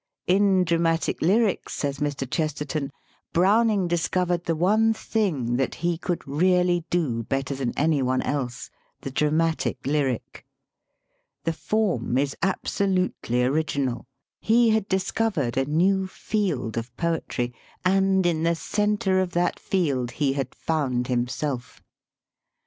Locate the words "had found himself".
20.33-21.83